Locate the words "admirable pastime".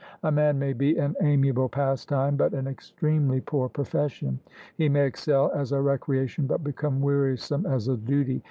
1.21-2.35